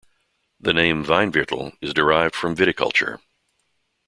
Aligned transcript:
The 0.59 0.73
name 0.73 1.05
Weinviertel 1.05 1.73
is 1.79 1.93
derived 1.93 2.33
from 2.33 2.55
Viticulture. 2.55 3.19